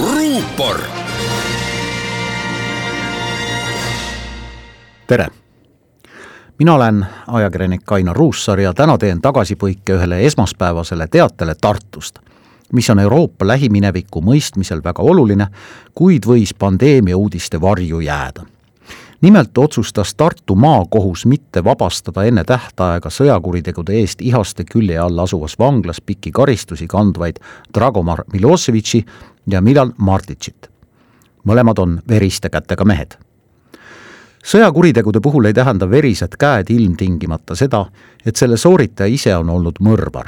ruupor. 0.00 0.80
tere! 5.06 5.26
mina 6.58 6.74
olen 6.74 7.06
ajakirjanik 7.26 7.92
Ainar 7.92 8.16
Ruussaar 8.16 8.60
ja 8.60 8.72
täna 8.74 8.98
teen 8.98 9.20
tagasipõike 9.20 9.94
ühele 9.98 10.22
esmaspäevasele 10.26 11.06
teatele 11.10 11.54
Tartust, 11.60 12.18
mis 12.72 12.90
on 12.90 12.98
Euroopa 12.98 13.46
lähimineviku 13.46 14.22
mõistmisel 14.22 14.82
väga 14.84 15.02
oluline, 15.02 15.46
kuid 15.94 16.26
võis 16.26 16.54
pandeemia 16.58 17.16
uudiste 17.16 17.60
varju 17.60 18.00
jääda 18.00 18.46
nimelt 19.24 19.58
otsustas 19.58 20.14
Tartu 20.14 20.54
maakohus 20.54 21.26
mitte 21.26 21.64
vabastada 21.64 22.26
enne 22.28 22.42
tähtaega 22.44 23.08
sõjakuritegude 23.08 23.94
eest 23.96 24.20
Ihaste 24.20 24.66
külje 24.68 24.98
all 25.00 25.18
asuvas 25.18 25.54
vanglas 25.58 26.00
pikki 26.00 26.32
karistusi 26.32 26.86
kandvaid 26.86 27.40
Dragomar 27.74 28.24
Miloševiči 28.32 29.00
ja 29.46 29.60
Milan 29.60 29.94
Martitšit. 29.98 30.70
mõlemad 31.44 31.78
on 31.78 32.00
veriste 32.08 32.48
kätega 32.48 32.84
mehed. 32.84 33.18
sõjakuritegude 34.44 35.20
puhul 35.20 35.44
ei 35.44 35.54
tähenda 35.54 35.90
verised 35.90 36.36
käed 36.38 36.70
ilmtingimata 36.70 37.54
seda, 37.54 37.86
et 38.26 38.36
selle 38.36 38.56
sooritaja 38.56 39.06
ise 39.14 39.36
on 39.36 39.50
olnud 39.50 39.80
mõrvar 39.80 40.26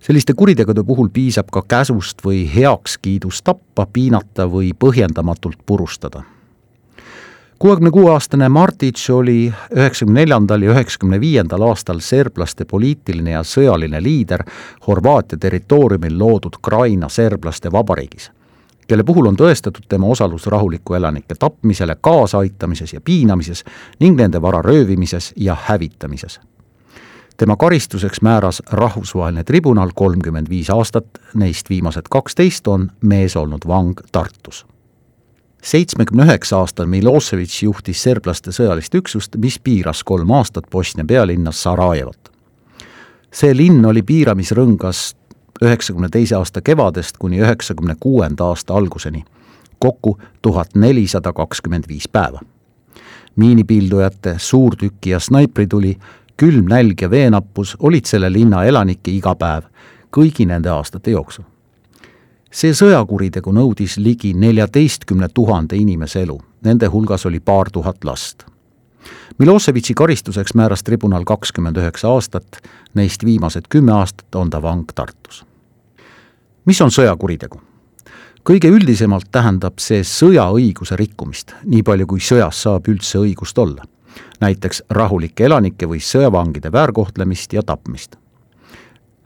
selliste 0.00 0.34
kuritegude 0.34 0.84
puhul 0.84 1.08
piisab 1.08 1.50
ka 1.50 1.62
käsust 1.68 2.24
või 2.24 2.46
heakskiidust 2.54 3.44
tappa, 3.44 3.86
piinata 3.92 4.46
või 4.46 4.72
põhjendamatult 4.72 5.58
purustada 5.66 6.22
kuuekümne 7.58 7.90
kuue 7.90 8.12
aastane 8.12 8.48
Martitš 8.48 9.10
oli 9.10 9.52
üheksakümne 9.76 10.20
neljandal 10.20 10.62
ja 10.62 10.70
üheksakümne 10.70 11.20
viiendal 11.20 11.62
aastal 11.62 11.98
serblaste 11.98 12.64
poliitiline 12.64 13.30
ja 13.30 13.42
sõjaline 13.42 14.02
liider 14.02 14.44
Horvaatia 14.86 15.38
territooriumil 15.38 16.18
loodud 16.18 16.60
Kraina 16.62 17.08
serblaste 17.08 17.72
vabariigis, 17.72 18.30
kelle 18.86 19.04
puhul 19.04 19.26
on 19.26 19.36
tõestatud 19.36 19.88
tema 19.88 20.06
osalus 20.06 20.46
rahuliku 20.46 20.94
elanike 20.94 21.34
tapmisele 21.34 21.96
kaasaaitamises 22.00 22.94
ja 22.94 23.00
piinamises 23.00 23.64
ning 24.00 24.20
nende 24.20 24.42
vara 24.42 24.62
röövimises 24.62 25.32
ja 25.36 25.56
hävitamises. 25.66 26.40
Tema 27.36 27.56
karistuseks 27.56 28.22
määras 28.22 28.62
rahvusvaheline 28.70 29.44
tribunal 29.44 29.90
kolmkümmend 29.94 30.48
viis 30.48 30.70
aastat, 30.70 31.06
neist 31.34 31.70
viimased 31.70 32.10
kaksteist 32.10 32.68
on 32.68 32.90
mees 33.02 33.36
olnud 33.36 33.66
vang 33.66 34.00
Tartus 34.12 34.66
seitsmekümne 35.62 36.24
üheksa 36.24 36.58
aastane 36.58 36.90
Miloševič 36.90 37.62
juhtis 37.62 38.02
serblaste 38.02 38.52
sõjalist 38.54 38.94
üksust, 38.94 39.36
mis 39.36 39.58
piiras 39.58 40.04
kolm 40.04 40.30
aastat 40.30 40.70
Bosnia 40.70 41.04
pealinna 41.04 41.52
Sarajevot. 41.52 42.30
see 43.32 43.56
linn 43.56 43.84
oli 43.84 44.02
piiramisrõngas 44.02 45.14
üheksakümne 45.62 46.08
teise 46.08 46.36
aasta 46.36 46.60
kevadest 46.60 47.18
kuni 47.18 47.40
üheksakümne 47.40 47.96
kuuenda 48.00 48.44
aasta 48.44 48.74
alguseni, 48.74 49.24
kokku 49.78 50.18
tuhat 50.42 50.74
nelisada 50.74 51.32
kakskümmend 51.32 51.84
viis 51.88 52.08
päeva. 52.08 52.40
miinipildujate, 53.36 54.34
suurtüki 54.38 55.10
ja 55.10 55.20
snaiprituli, 55.20 55.98
külm 56.36 56.66
nälg 56.68 57.02
ja 57.02 57.10
veenappus 57.10 57.76
olid 57.78 58.04
selle 58.04 58.32
linna 58.32 58.64
elanike 58.64 59.10
igapäev 59.10 59.62
kõigi 60.16 60.46
nende 60.46 60.70
aastate 60.70 61.10
jooksul 61.10 61.44
see 62.50 62.72
sõjakuritegu 62.72 63.52
nõudis 63.52 63.98
ligi 64.00 64.32
neljateistkümne 64.34 65.28
tuhande 65.34 65.76
inimese 65.76 66.22
elu, 66.24 66.38
nende 66.64 66.88
hulgas 66.88 67.26
oli 67.26 67.40
paar 67.40 67.70
tuhat 67.70 68.04
last. 68.04 68.44
Miloševitši 69.38 69.94
karistuseks 69.94 70.54
määras 70.58 70.82
tribunal 70.82 71.24
kakskümmend 71.24 71.76
üheksa 71.78 72.10
aastat, 72.10 72.60
neist 72.94 73.24
viimased 73.24 73.68
kümme 73.68 73.92
aastat 73.92 74.34
on 74.34 74.50
ta 74.50 74.62
vang 74.62 74.88
Tartus. 74.94 75.44
mis 76.64 76.80
on 76.80 76.90
sõjakuritegu? 76.90 77.60
kõige 78.44 78.68
üldisemalt 78.68 79.28
tähendab 79.32 79.78
see 79.78 80.00
sõjaõiguse 80.00 80.96
rikkumist, 80.96 81.52
nii 81.64 81.82
palju 81.82 82.06
kui 82.06 82.20
sõjas 82.20 82.62
saab 82.62 82.88
üldse 82.88 83.18
õigust 83.18 83.58
olla. 83.58 83.84
näiteks 84.40 84.82
rahulike 84.90 85.44
elanike 85.44 85.86
või 85.86 86.00
sõjavangide 86.00 86.72
väärkohtlemist 86.72 87.52
ja 87.52 87.62
tapmist 87.62 88.16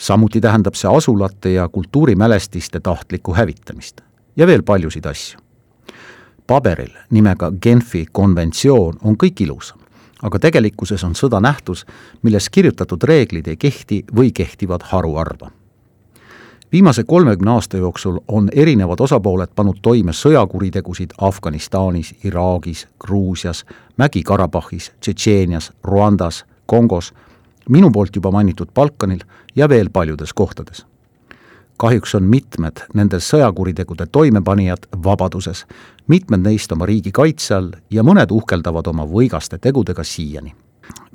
samuti 0.00 0.40
tähendab 0.40 0.74
see 0.74 0.96
asulate 0.96 1.52
ja 1.52 1.68
kultuurimälestiste 1.68 2.80
tahtlikku 2.80 3.34
hävitamist 3.34 4.00
ja 4.36 4.46
veel 4.46 4.62
paljusid 4.62 5.04
asju. 5.04 5.40
paberil 6.46 6.90
nimega 7.10 7.52
Genfi 7.62 8.06
konventsioon 8.12 8.94
on 9.02 9.16
kõik 9.24 9.42
ilus, 9.44 9.74
aga 10.22 10.38
tegelikkuses 10.38 11.04
on 11.04 11.14
sõda 11.14 11.40
nähtus, 11.40 11.86
milles 12.22 12.48
kirjutatud 12.50 13.02
reeglid 13.02 13.48
ei 13.48 13.56
kehti 13.56 14.04
või 14.16 14.32
kehtivad 14.32 14.82
haruharva. 14.82 15.50
viimase 16.72 17.04
kolmekümne 17.04 17.50
aasta 17.50 17.76
jooksul 17.76 18.18
on 18.28 18.48
erinevad 18.52 19.00
osapooled 19.00 19.50
pannud 19.56 19.78
toime 19.82 20.12
sõjakuritegusid 20.12 21.10
Afganistanis, 21.18 22.14
Iraagis, 22.24 22.88
Gruusias, 23.00 23.64
Mägi-Karabahhis, 23.96 24.92
Tšetšeenias, 25.00 25.72
Rwandas, 25.84 26.44
Kongos 26.66 27.12
minu 27.68 27.90
poolt 27.90 28.16
juba 28.16 28.30
mainitud 28.30 28.68
Balkanil 28.74 29.20
ja 29.56 29.68
veel 29.68 29.90
paljudes 29.90 30.32
kohtades. 30.32 30.86
kahjuks 31.76 32.14
on 32.14 32.22
mitmed 32.22 32.82
nende 32.94 33.16
sõjakuritegude 33.16 34.06
toimepanijad 34.12 34.84
vabaduses, 35.04 35.64
mitmed 36.06 36.44
neist 36.44 36.72
oma 36.72 36.86
riigi 36.86 37.12
kaitse 37.12 37.54
all 37.54 37.70
ja 37.90 38.02
mõned 38.02 38.30
uhkeldavad 38.30 38.86
oma 38.86 39.06
võigaste 39.08 39.58
tegudega 39.58 40.04
siiani. 40.04 40.54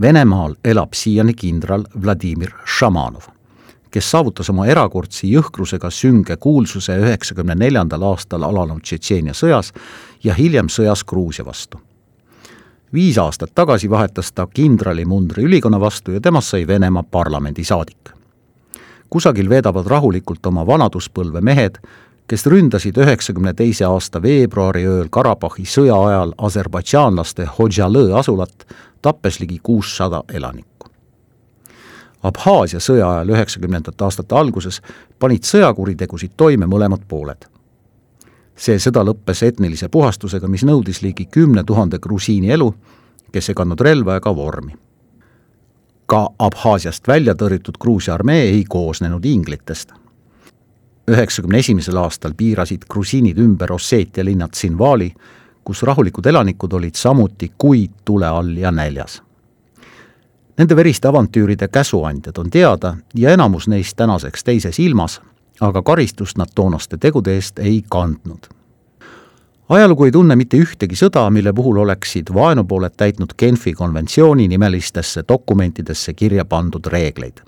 Venemaal 0.00 0.56
elab 0.64 0.94
siiani 0.94 1.34
kindral 1.34 1.84
Vladimir 2.02 2.54
Šamanov, 2.64 3.28
kes 3.90 4.10
saavutas 4.10 4.50
oma 4.50 4.66
erakordse 4.66 5.26
jõhkrusega 5.26 5.90
sünge 5.90 6.36
kuulsuse 6.36 6.96
üheksakümne 6.96 7.54
neljandal 7.54 8.02
aastal 8.02 8.42
alanud 8.42 8.80
Tšetšeenia 8.82 9.34
sõjas 9.34 9.72
ja 10.24 10.34
hiljem 10.34 10.72
sõjas 10.72 11.04
Gruusia 11.04 11.44
vastu 11.44 11.78
viis 12.94 13.18
aastat 13.18 13.50
tagasi 13.54 13.90
vahetas 13.90 14.32
ta 14.32 14.46
kindralimundri 14.46 15.44
ülikonna 15.44 15.80
vastu 15.80 16.12
ja 16.12 16.20
temast 16.20 16.48
sai 16.48 16.66
Venemaa 16.66 17.02
parlamendisaadik. 17.02 18.10
kusagil 19.10 19.48
veedavad 19.48 19.86
rahulikult 19.86 20.46
oma 20.46 20.66
vanaduspõlve 20.66 21.40
mehed, 21.40 21.78
kes 22.26 22.46
ründasid 22.46 22.96
üheksakümne 22.98 23.54
teise 23.54 23.84
aasta 23.84 24.22
veebruari 24.22 24.86
ööl 24.86 25.08
Karabahhi 25.10 25.64
sõja 25.64 25.98
ajal 26.06 26.34
aserbaidžaanlaste 26.38 27.46
Hodžalõ 27.58 28.18
asulat, 28.18 28.66
tappes 29.02 29.40
ligi 29.40 29.60
kuussada 29.62 30.22
elanikku. 30.32 30.88
Abhaasia 32.22 32.80
sõja 32.80 33.10
ajal 33.10 33.34
üheksakümnendate 33.36 34.04
aastate 34.04 34.34
alguses 34.34 34.80
panid 35.18 35.44
sõjakuritegusid 35.44 36.32
toime 36.36 36.66
mõlemad 36.66 37.04
pooled 37.08 37.53
see 38.56 38.78
sõda 38.78 39.02
lõppes 39.04 39.42
etnilise 39.46 39.88
puhastusega, 39.88 40.48
mis 40.48 40.64
nõudis 40.64 41.02
ligi 41.02 41.26
kümne 41.26 41.64
tuhande 41.64 41.98
grusiini 41.98 42.50
elu, 42.54 42.70
kes 43.32 43.50
ei 43.50 43.58
kandnud 43.58 43.80
relva 43.80 44.16
ega 44.16 44.34
vormi. 44.36 44.72
ka 46.06 46.28
Abhaasiast 46.38 47.08
välja 47.08 47.34
tõrjutud 47.34 47.78
Gruusia 47.80 48.14
armee 48.14 48.42
ei 48.42 48.64
koosnenud 48.64 49.24
inglitest. 49.24 49.92
üheksakümne 51.08 51.58
esimesel 51.58 51.96
aastal 51.96 52.34
piirasid 52.36 52.84
grusiinid 52.88 53.38
ümber 53.38 53.72
Osseetia 53.72 54.24
linna 54.24 54.48
Tsinvali, 54.48 55.14
kus 55.64 55.82
rahulikud 55.82 56.26
elanikud 56.26 56.72
olid 56.72 56.94
samuti 56.94 57.52
kuid 57.58 57.90
tule 58.04 58.26
all 58.26 58.56
ja 58.56 58.70
näljas. 58.70 59.22
Nende 60.58 60.76
veriste 60.76 61.08
avantüüride 61.08 61.68
käsuandjad 61.68 62.38
on 62.38 62.50
teada 62.50 62.96
ja 63.14 63.30
enamus 63.30 63.68
neist 63.68 63.96
tänaseks 63.96 64.44
teises 64.44 64.78
ilmas 64.78 65.20
aga 65.60 65.82
karistust 65.82 66.38
nad 66.38 66.48
toonaste 66.54 66.96
tegude 66.96 67.34
eest 67.34 67.58
ei 67.58 67.82
kandnud. 67.90 68.48
ajalugu 69.68 70.04
ei 70.04 70.12
tunne 70.12 70.36
mitte 70.36 70.56
ühtegi 70.56 70.96
sõda, 70.96 71.30
mille 71.30 71.52
puhul 71.52 71.76
oleksid 71.76 72.34
vaenupooled 72.34 72.92
täitnud 72.96 73.34
Genfi 73.38 73.72
konventsiooni 73.72 74.48
nimelistesse 74.48 75.24
dokumentidesse 75.28 76.12
kirja 76.12 76.44
pandud 76.44 76.86
reegleid. 76.86 77.40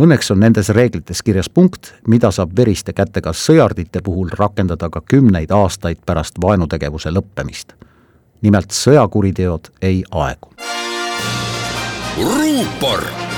Õnneks 0.00 0.30
on 0.32 0.40
nendes 0.40 0.68
reeglites 0.68 1.22
kirjas 1.22 1.50
punkt, 1.50 1.92
mida 2.08 2.30
saab 2.30 2.54
veriste 2.56 2.92
kätega 2.92 3.34
sõjardite 3.36 4.00
puhul 4.02 4.30
rakendada 4.32 4.88
ka 4.88 5.00
kümneid 5.00 5.50
aastaid 5.50 5.98
pärast 6.06 6.40
vaenutegevuse 6.40 7.10
lõppemist. 7.10 7.72
nimelt 8.42 8.70
sõjakuriteod 8.70 9.68
ei 9.82 10.04
aegu. 10.10 10.48
ruupor 12.16 13.29